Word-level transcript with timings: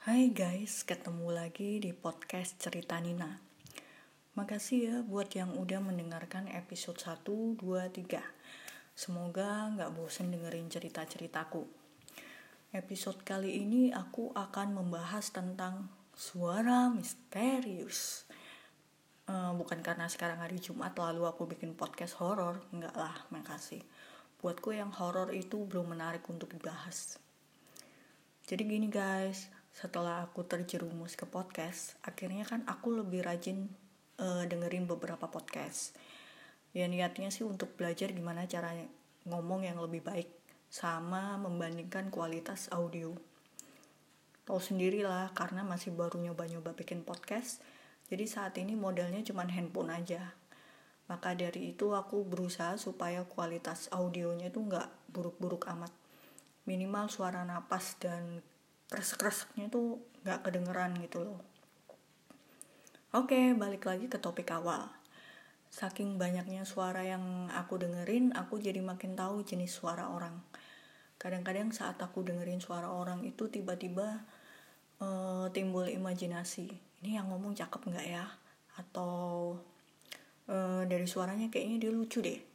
Hai 0.00 0.32
guys, 0.32 0.80
ketemu 0.88 1.28
lagi 1.28 1.76
di 1.76 1.92
podcast 1.92 2.56
Cerita 2.56 2.96
Nina. 2.96 3.36
Makasih 4.32 4.78
ya 4.80 4.96
buat 5.04 5.28
yang 5.36 5.52
udah 5.52 5.76
mendengarkan 5.76 6.48
episode 6.48 6.96
1, 6.96 7.20
2, 7.60 7.60
3. 7.60 8.08
Semoga 8.96 9.68
nggak 9.68 9.92
bosen 9.92 10.32
dengerin 10.32 10.72
cerita-ceritaku. 10.72 11.68
Episode 12.72 13.20
kali 13.28 13.60
ini 13.60 13.92
aku 13.92 14.32
akan 14.32 14.80
membahas 14.80 15.36
tentang 15.36 15.92
suara 16.16 16.88
misterius. 16.88 18.24
Uh, 19.28 19.52
bukan 19.52 19.84
karena 19.84 20.08
sekarang 20.08 20.40
hari 20.40 20.56
Jumat 20.64 20.96
lalu 20.96 21.28
aku 21.28 21.44
bikin 21.44 21.76
podcast 21.76 22.16
horor, 22.24 22.56
enggak 22.72 22.96
lah, 22.96 23.28
makasih. 23.28 23.84
Buatku 24.40 24.72
yang 24.72 24.96
horor 24.96 25.28
itu 25.36 25.60
belum 25.68 25.92
menarik 25.92 26.24
untuk 26.24 26.56
dibahas. 26.56 27.20
Jadi 28.48 28.64
gini 28.64 28.88
guys, 28.88 29.59
setelah 29.70 30.26
aku 30.26 30.42
terjerumus 30.44 31.14
ke 31.14 31.24
podcast 31.24 31.96
akhirnya 32.02 32.42
kan 32.42 32.66
aku 32.66 32.94
lebih 32.94 33.22
rajin 33.22 33.70
uh, 34.18 34.44
dengerin 34.46 34.90
beberapa 34.90 35.30
podcast. 35.30 35.96
Ya 36.70 36.86
niatnya 36.86 37.34
sih 37.34 37.42
untuk 37.42 37.74
belajar 37.74 38.14
gimana 38.14 38.46
cara 38.46 38.74
ngomong 39.26 39.66
yang 39.66 39.82
lebih 39.82 40.06
baik 40.06 40.30
sama 40.70 41.34
membandingkan 41.38 42.14
kualitas 42.14 42.70
audio. 42.70 43.10
Tahu 44.46 44.60
sendirilah 44.62 45.34
karena 45.34 45.66
masih 45.66 45.94
baru 45.94 46.22
nyoba-nyoba 46.22 46.74
bikin 46.78 47.02
podcast 47.02 47.62
jadi 48.10 48.26
saat 48.26 48.58
ini 48.58 48.74
modelnya 48.74 49.22
cuma 49.22 49.46
handphone 49.46 49.94
aja. 49.94 50.34
Maka 51.06 51.38
dari 51.38 51.74
itu 51.74 51.94
aku 51.94 52.26
berusaha 52.26 52.74
supaya 52.74 53.22
kualitas 53.22 53.86
audionya 53.94 54.50
itu 54.50 54.58
nggak 54.58 55.14
buruk-buruk 55.14 55.70
amat. 55.70 55.94
Minimal 56.66 57.06
suara 57.06 57.46
napas 57.46 57.94
dan 58.02 58.42
kresek-kreseknya 58.90 59.70
tuh 59.70 60.02
nggak 60.26 60.42
kedengeran 60.44 60.98
gitu 60.98 61.22
loh. 61.22 61.40
Oke, 63.14 63.54
balik 63.54 63.86
lagi 63.86 64.06
ke 64.10 64.18
topik 64.18 64.50
awal. 64.50 64.90
Saking 65.70 66.18
banyaknya 66.18 66.66
suara 66.66 67.06
yang 67.06 67.46
aku 67.54 67.78
dengerin, 67.78 68.34
aku 68.34 68.58
jadi 68.58 68.82
makin 68.82 69.14
tahu 69.14 69.46
jenis 69.46 69.70
suara 69.70 70.10
orang. 70.10 70.42
Kadang-kadang 71.18 71.70
saat 71.70 71.98
aku 72.02 72.26
dengerin 72.26 72.58
suara 72.58 72.90
orang 72.90 73.22
itu 73.22 73.46
tiba-tiba 73.46 74.26
uh, 74.98 75.46
timbul 75.54 75.86
imajinasi. 75.86 76.70
Ini 77.02 77.22
yang 77.22 77.30
ngomong 77.30 77.54
cakep 77.54 77.80
nggak 77.86 78.06
ya? 78.10 78.26
Atau 78.78 79.54
uh, 80.50 80.82
dari 80.86 81.06
suaranya 81.06 81.46
kayaknya 81.46 81.86
dia 81.86 81.92
lucu 81.94 82.18
deh 82.18 82.50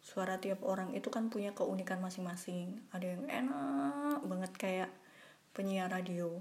suara 0.00 0.40
tiap 0.40 0.64
orang 0.64 0.96
itu 0.96 1.12
kan 1.12 1.28
punya 1.28 1.52
keunikan 1.52 2.00
masing-masing 2.00 2.80
ada 2.90 3.04
yang 3.04 3.24
enak 3.28 4.18
banget 4.24 4.52
kayak 4.56 4.90
penyiar 5.54 5.90
radio. 5.90 6.38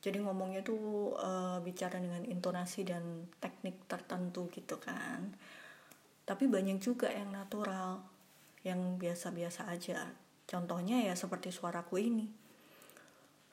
Jadi 0.00 0.16
ngomongnya 0.24 0.64
tuh 0.64 1.12
uh, 1.20 1.60
bicara 1.60 2.00
dengan 2.00 2.24
intonasi 2.24 2.88
dan 2.88 3.28
teknik 3.36 3.84
tertentu 3.84 4.48
gitu 4.48 4.80
kan. 4.80 5.36
Tapi 6.24 6.48
banyak 6.48 6.80
juga 6.80 7.12
yang 7.12 7.28
natural 7.36 8.00
yang 8.64 8.96
biasa-biasa 8.96 9.68
aja. 9.68 10.08
Contohnya 10.48 11.04
ya 11.04 11.12
seperti 11.12 11.52
suaraku 11.52 12.00
ini. 12.00 12.26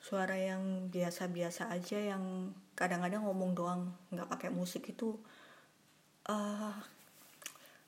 Suara 0.00 0.40
yang 0.40 0.88
biasa-biasa 0.88 1.68
aja 1.68 2.00
yang 2.00 2.54
kadang-kadang 2.72 3.28
ngomong 3.28 3.52
doang 3.52 3.82
nggak 4.14 4.30
pakai 4.30 4.48
musik 4.48 4.88
itu 4.88 5.18
uh, 6.30 6.72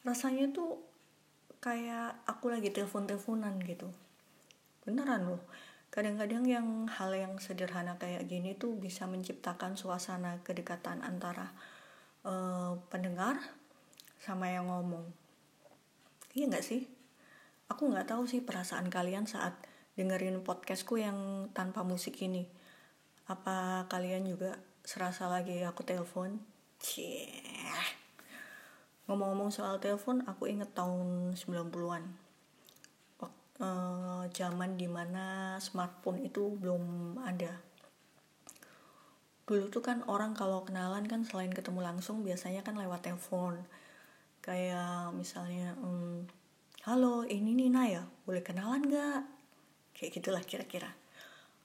rasanya 0.05 0.51
tuh 0.51 0.83
kayak 1.65 2.25
aku 2.29 2.53
lagi 2.53 2.69
telepon-teleponan 2.69 3.57
gitu. 3.65 3.89
Beneran 4.85 5.33
loh 5.33 5.41
kadang-kadang 5.91 6.47
yang 6.47 6.87
hal 6.87 7.11
yang 7.15 7.39
sederhana 7.43 7.99
kayak 7.99 8.27
gini 8.31 8.55
tuh 8.55 8.79
bisa 8.79 9.11
menciptakan 9.11 9.75
suasana 9.75 10.39
kedekatan 10.47 11.03
antara 11.03 11.51
uh, 12.23 12.79
pendengar 12.89 13.39
sama 14.23 14.51
yang 14.51 14.71
ngomong. 14.71 15.07
Iya 16.35 16.51
nggak 16.51 16.67
sih? 16.67 16.87
Aku 17.71 17.91
nggak 17.91 18.15
tahu 18.15 18.27
sih 18.31 18.43
perasaan 18.43 18.87
kalian 18.87 19.27
saat 19.27 19.59
dengerin 19.99 20.47
podcastku 20.47 20.99
yang 20.99 21.51
tanpa 21.51 21.83
musik 21.83 22.19
ini. 22.23 22.47
Apa 23.27 23.87
kalian 23.91 24.27
juga 24.27 24.59
serasa 24.87 25.27
lagi 25.27 25.63
aku 25.67 25.83
telepon? 25.83 26.39
Cie 26.81 27.29
ngomong-ngomong 29.11 29.51
soal 29.51 29.83
telepon 29.83 30.23
aku 30.23 30.47
inget 30.47 30.71
tahun 30.71 31.35
90-an 31.35 32.30
uh, 33.61 34.25
zaman 34.33 34.75
di 34.75 34.89
mana 34.89 35.57
smartphone 35.61 36.25
itu 36.25 36.57
belum 36.57 37.17
ada. 37.23 37.53
Dulu 39.45 39.67
tuh 39.69 39.83
kan 39.85 40.03
orang 40.09 40.33
kalau 40.33 40.65
kenalan 40.65 41.05
kan 41.07 41.23
selain 41.23 41.53
ketemu 41.53 41.85
langsung 41.85 42.25
biasanya 42.25 42.65
kan 42.65 42.75
lewat 42.75 43.05
telepon. 43.07 43.61
Kayak 44.41 45.13
misalnya 45.13 45.77
um, 45.85 46.25
halo 46.89 47.29
ini 47.29 47.53
Nina 47.53 47.85
ya? 47.87 48.03
Boleh 48.25 48.41
kenalan 48.41 48.89
gak 48.89 49.23
kayak 49.93 50.17
gitulah 50.17 50.41
kira-kira. 50.41 50.89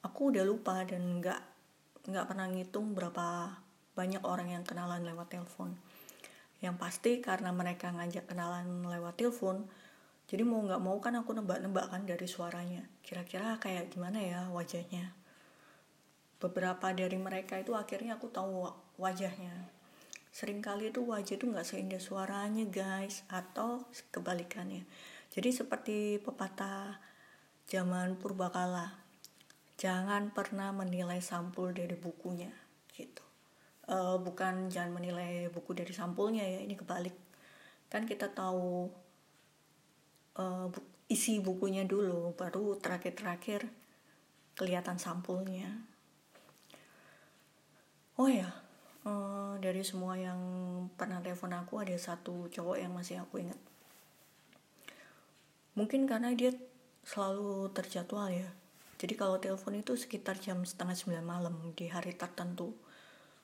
Aku 0.03 0.29
udah 0.29 0.43
lupa 0.45 0.83
dan 0.85 1.23
nggak 1.23 1.41
nggak 2.05 2.25
pernah 2.29 2.45
ngitung 2.45 2.93
berapa 2.93 3.57
banyak 3.95 4.21
orang 4.21 4.53
yang 4.53 4.63
kenalan 4.67 5.01
lewat 5.07 5.33
telepon. 5.33 5.73
Yang 6.59 6.75
pasti 6.77 7.11
karena 7.23 7.53
mereka 7.55 7.93
ngajak 7.93 8.27
kenalan 8.27 8.85
lewat 8.85 9.17
telepon 9.17 9.65
jadi 10.25 10.41
mau 10.41 10.57
nggak 10.65 10.81
mau 10.81 10.97
kan 10.97 11.13
aku 11.21 11.37
nebak-nebak 11.37 11.85
kan 11.93 12.01
dari 12.09 12.25
suaranya. 12.25 12.81
Kira-kira 13.05 13.61
kayak 13.61 13.93
gimana 13.93 14.17
ya 14.17 14.49
wajahnya? 14.49 15.13
Beberapa 16.41 16.89
dari 16.97 17.17
mereka 17.21 17.61
itu 17.61 17.77
akhirnya 17.77 18.17
aku 18.17 18.33
tahu 18.33 18.65
wajahnya. 18.97 19.53
Seringkali 20.33 20.89
itu 20.89 21.05
wajah 21.05 21.37
itu 21.37 21.45
nggak 21.45 21.63
seindah 21.63 22.01
suaranya 22.01 22.65
guys 22.65 23.21
atau 23.29 23.85
kebalikannya. 24.09 24.83
Jadi 25.29 25.49
seperti 25.53 26.17
pepatah 26.17 26.97
zaman 27.69 28.17
purbakala 28.17 29.05
jangan 29.77 30.31
pernah 30.33 30.73
menilai 30.73 31.21
sampul 31.21 31.69
dari 31.69 31.93
bukunya 31.93 32.51
gitu. 32.97 33.21
Uh, 33.85 34.17
bukan 34.17 34.73
jangan 34.73 34.97
menilai 34.97 35.53
buku 35.53 35.77
dari 35.77 35.93
sampulnya 35.93 36.41
ya 36.41 36.65
ini 36.65 36.73
kebalik. 36.73 37.13
Kan 37.93 38.09
kita 38.09 38.33
tahu 38.33 38.89
uh, 40.39 40.67
isi 41.11 41.37
bukunya 41.39 41.85
dulu 41.85 42.33
baru 42.33 42.79
terakhir-terakhir 42.81 43.67
kelihatan 44.55 44.97
sampulnya. 44.97 45.69
Oh 48.15 48.31
ya 48.31 48.47
uh, 49.03 49.59
dari 49.59 49.83
semua 49.83 50.15
yang 50.15 50.39
pernah 50.95 51.19
telepon 51.19 51.51
aku 51.51 51.83
ada 51.83 51.95
satu 51.99 52.47
cowok 52.47 52.77
yang 52.79 52.91
masih 52.95 53.19
aku 53.19 53.43
ingat. 53.43 53.59
Mungkin 55.75 56.07
karena 56.07 56.31
dia 56.31 56.55
selalu 57.03 57.69
terjadwal 57.75 58.31
ya. 58.31 58.47
Jadi 58.95 59.13
kalau 59.19 59.35
telepon 59.43 59.75
itu 59.75 59.99
sekitar 59.99 60.39
jam 60.39 60.63
setengah 60.63 60.95
sembilan 60.95 61.25
malam 61.27 61.55
di 61.75 61.91
hari 61.91 62.15
tertentu. 62.15 62.71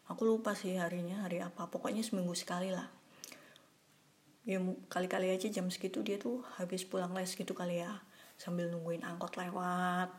Aku 0.08 0.24
lupa 0.24 0.56
sih 0.56 0.80
harinya 0.80 1.28
hari 1.28 1.44
apa. 1.44 1.68
Pokoknya 1.68 2.00
seminggu 2.00 2.32
sekali 2.32 2.72
lah 2.72 3.01
ya 4.42 4.58
kali-kali 4.90 5.30
aja 5.30 5.48
jam 5.54 5.70
segitu 5.70 6.02
dia 6.02 6.18
tuh 6.18 6.42
habis 6.58 6.82
pulang 6.82 7.14
les 7.14 7.30
gitu 7.30 7.54
kali 7.54 7.86
ya 7.86 8.02
sambil 8.42 8.74
nungguin 8.74 9.06
angkot 9.06 9.38
lewat 9.38 10.10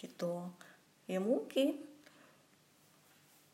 gitu. 0.00 0.48
Ya 1.04 1.20
mungkin. 1.20 1.76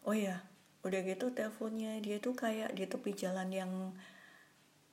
Oh 0.06 0.14
ya 0.14 0.46
udah 0.86 1.02
gitu 1.02 1.34
teleponnya 1.34 1.98
dia 1.98 2.22
tuh 2.22 2.38
kayak 2.38 2.70
di 2.78 2.86
tepi 2.86 3.10
jalan 3.10 3.50
yang 3.50 3.72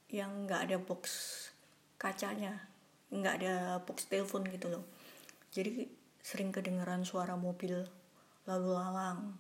yang 0.10 0.50
nggak 0.50 0.70
ada 0.70 0.78
box 0.82 1.06
kacanya 2.02 2.66
nggak 3.14 3.34
ada 3.46 3.54
box 3.86 4.10
telepon 4.10 4.42
gitu 4.50 4.74
loh. 4.74 4.86
Jadi 5.54 5.86
sering 6.26 6.50
kedengeran 6.50 7.06
suara 7.06 7.38
mobil 7.38 7.86
lalu 8.50 8.70
lalang. 8.74 9.38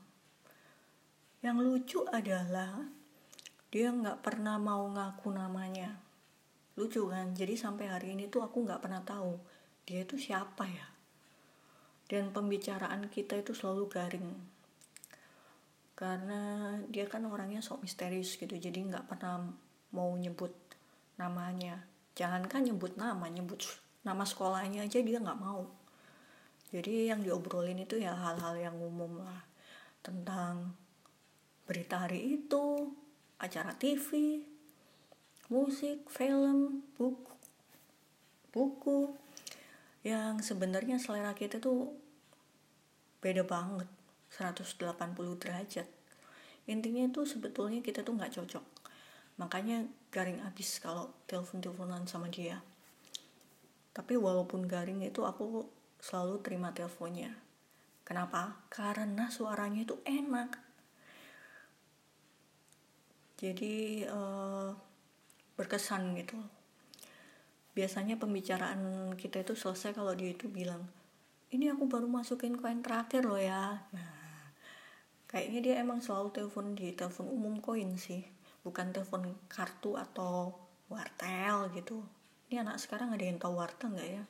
Yang 1.42 1.58
lucu 1.66 2.00
adalah 2.14 2.86
dia 3.74 3.90
nggak 3.90 4.22
pernah 4.22 4.62
mau 4.62 4.86
ngaku 4.86 5.34
namanya. 5.34 5.98
Lucu 6.78 7.10
kan? 7.10 7.34
Jadi 7.34 7.58
sampai 7.58 7.90
hari 7.90 8.14
ini 8.14 8.30
tuh 8.30 8.46
aku 8.46 8.62
nggak 8.62 8.86
pernah 8.86 9.02
tahu 9.02 9.34
dia 9.82 10.06
itu 10.06 10.14
siapa 10.14 10.70
ya. 10.70 10.86
Dan 12.06 12.30
pembicaraan 12.30 13.10
kita 13.10 13.34
itu 13.42 13.58
selalu 13.58 13.90
garing. 13.90 14.30
Karena 15.98 16.78
dia 16.86 17.10
kan 17.10 17.26
orangnya 17.26 17.66
sok 17.66 17.82
misterius 17.82 18.38
gitu 18.38 18.54
jadi 18.54 18.78
nggak 18.78 19.10
pernah 19.10 19.42
mau 19.90 20.14
nyebut 20.22 20.54
namanya. 21.18 21.82
Jangankan 22.14 22.70
nyebut 22.70 22.94
nama 22.94 23.26
nyebut 23.26 23.66
nama 24.06 24.22
sekolahnya 24.22 24.86
aja 24.86 25.02
dia 25.02 25.18
nggak 25.18 25.42
mau. 25.42 25.66
Jadi 26.70 27.10
yang 27.10 27.26
diobrolin 27.26 27.82
itu 27.82 27.98
ya 27.98 28.14
hal-hal 28.14 28.54
yang 28.54 28.78
umum 28.78 29.26
lah. 29.26 29.42
Tentang 30.06 30.78
berita 31.66 32.06
hari 32.06 32.38
itu 32.38 32.94
acara 33.44 33.76
TV, 33.76 34.40
musik, 35.52 36.08
film, 36.08 36.88
buku, 36.96 37.36
buku. 38.56 39.12
Yang 40.08 40.56
sebenarnya 40.56 40.96
selera 40.96 41.36
kita 41.36 41.60
tuh 41.60 41.92
beda 43.20 43.44
banget. 43.44 43.92
180 44.32 44.80
derajat. 45.44 45.86
Intinya 46.66 47.04
itu 47.04 47.28
sebetulnya 47.28 47.84
kita 47.84 48.02
tuh 48.08 48.16
nggak 48.16 48.34
cocok. 48.40 48.66
Makanya 49.38 49.84
garing 50.10 50.40
abis 50.48 50.80
kalau 50.80 51.12
telepon-teleponan 51.28 52.08
sama 52.08 52.32
dia. 52.32 52.64
Tapi 53.94 54.18
walaupun 54.18 54.66
garing 54.66 55.04
itu 55.04 55.22
aku 55.28 55.68
selalu 56.00 56.40
terima 56.42 56.72
teleponnya. 56.72 57.36
Kenapa? 58.08 58.64
Karena 58.72 59.30
suaranya 59.30 59.86
itu 59.86 60.00
enak 60.08 60.73
jadi 63.38 64.08
uh, 64.10 64.74
berkesan 65.58 66.14
gitu. 66.18 66.38
Biasanya 67.74 68.22
pembicaraan 68.22 69.14
kita 69.18 69.42
itu 69.42 69.58
selesai 69.58 69.98
kalau 69.98 70.14
dia 70.14 70.34
itu 70.34 70.46
bilang 70.50 70.86
ini 71.54 71.70
aku 71.70 71.86
baru 71.86 72.10
masukin 72.10 72.58
koin 72.58 72.82
terakhir 72.82 73.26
loh 73.26 73.42
ya. 73.42 73.82
Nah 73.94 74.14
kayaknya 75.30 75.60
dia 75.62 75.76
emang 75.82 76.02
selalu 76.02 76.30
telepon 76.34 76.78
di 76.78 76.94
telepon 76.94 77.30
umum 77.30 77.58
koin 77.62 77.98
sih. 77.98 78.22
Bukan 78.62 78.94
telepon 78.94 79.34
kartu 79.50 79.98
atau 79.98 80.54
wartel 80.90 81.74
gitu. 81.74 82.06
Ini 82.50 82.62
anak 82.62 82.78
sekarang 82.78 83.14
ada 83.14 83.26
yang 83.26 83.42
tahu 83.42 83.58
wartel 83.58 83.94
nggak 83.94 84.10
ya? 84.10 84.24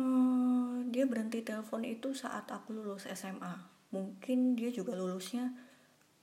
Hmm, 0.00 0.88
dia 0.88 1.04
berhenti 1.04 1.44
telepon 1.44 1.84
itu 1.84 2.16
saat 2.16 2.48
aku 2.48 2.72
lulus 2.72 3.04
SMA 3.12 3.80
mungkin 3.90 4.54
dia 4.54 4.70
juga 4.70 4.94
lulusnya 4.94 5.50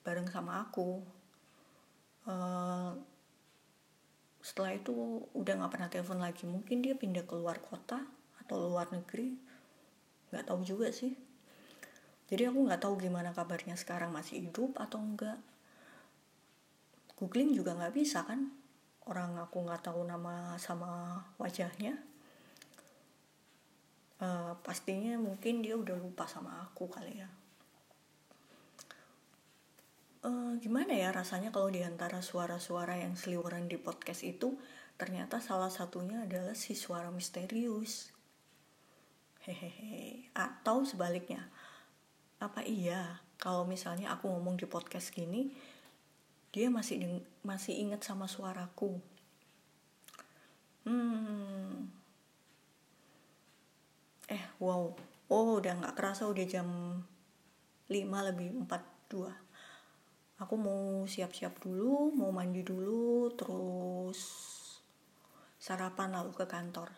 bareng 0.07 0.31
sama 0.31 0.63
aku. 0.63 1.03
Uh, 2.23 2.95
setelah 4.39 4.71
itu 4.79 5.27
udah 5.35 5.59
nggak 5.59 5.71
pernah 5.75 5.91
telepon 5.91 6.23
lagi. 6.23 6.47
Mungkin 6.47 6.79
dia 6.79 6.95
pindah 6.95 7.27
ke 7.27 7.35
luar 7.35 7.59
kota 7.59 7.99
atau 8.39 8.55
luar 8.71 8.87
negeri. 8.95 9.35
Nggak 10.31 10.47
tahu 10.47 10.63
juga 10.63 10.87
sih. 10.95 11.11
Jadi 12.31 12.47
aku 12.47 12.71
nggak 12.71 12.87
tahu 12.87 12.95
gimana 13.03 13.35
kabarnya 13.35 13.75
sekarang 13.75 14.15
masih 14.15 14.47
hidup 14.47 14.79
atau 14.79 15.03
enggak 15.03 15.39
googling 17.19 17.51
juga 17.51 17.75
nggak 17.75 17.91
bisa 17.91 18.23
kan. 18.23 18.47
Orang 19.03 19.35
aku 19.35 19.67
nggak 19.67 19.91
tahu 19.91 20.07
nama 20.07 20.55
sama 20.55 21.19
wajahnya. 21.35 21.99
Uh, 24.23 24.55
pastinya 24.63 25.19
mungkin 25.19 25.59
dia 25.59 25.75
udah 25.75 25.93
lupa 25.93 26.25
sama 26.25 26.65
aku 26.65 26.89
kali 26.89 27.21
ya 27.21 27.29
uh, 30.27 30.51
gimana 30.59 30.91
ya 30.91 31.09
rasanya 31.15 31.49
kalau 31.55 31.71
di 31.71 31.81
antara 31.81 32.19
suara-suara 32.19 32.99
yang 32.99 33.15
seliweran 33.15 33.71
di 33.71 33.79
podcast 33.79 34.27
itu 34.27 34.59
ternyata 34.99 35.39
salah 35.39 35.71
satunya 35.71 36.27
adalah 36.27 36.53
si 36.53 36.75
suara 36.75 37.07
misterius? 37.09 38.11
Hehehe. 39.47 40.27
Atau 40.35 40.83
sebaliknya 40.83 41.47
apa 42.37 42.61
iya 42.61 43.23
kalau 43.41 43.65
misalnya 43.65 44.13
aku 44.13 44.29
ngomong 44.29 44.61
di 44.61 44.69
podcast 44.69 45.09
gini 45.09 45.49
dia 46.53 46.69
masih 46.69 47.23
masih 47.41 47.73
ingat 47.79 48.03
sama 48.03 48.27
suaraku? 48.27 48.99
Hmm. 50.83 51.87
Eh 54.27 54.43
wow. 54.59 54.91
Oh 55.27 55.59
udah 55.59 55.75
nggak 55.79 55.95
kerasa 55.95 56.27
udah 56.27 56.45
jam 56.47 56.67
5 57.87 58.27
lebih 58.31 58.51
42 58.67 59.46
aku 60.37 60.53
mau 60.57 61.05
siap-siap 61.09 61.57
dulu 61.61 62.13
mau 62.13 62.29
mandi 62.29 62.61
dulu 62.61 63.33
terus 63.33 64.19
sarapan 65.57 66.13
lalu 66.13 66.31
ke 66.33 66.45
kantor. 66.45 66.93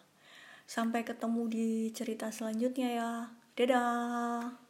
Sampai 0.69 1.01
ketemu 1.01 1.41
di 1.49 1.67
cerita 1.89 2.29
selanjutnya 2.29 2.89
ya. 2.93 3.13
Dadah 3.57 4.68